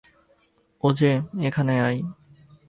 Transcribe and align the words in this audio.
ওজে, 0.83 1.11
এখানে 1.41 1.73
আয়। 1.81 1.99